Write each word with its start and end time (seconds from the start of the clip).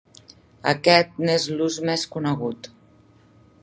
Aquest 0.71 1.21
n'és 1.27 1.47
l'ús 1.59 1.79
més 1.91 2.09
conegut. 2.17 2.75